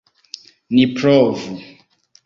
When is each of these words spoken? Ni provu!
Ni 0.75 0.87
provu! 0.95 1.55